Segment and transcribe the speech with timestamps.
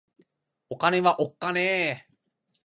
[0.71, 2.11] お金はおっかねぇ